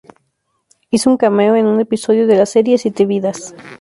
[0.89, 3.53] Hizo un cameo en un episodio de la serie Siete vidas.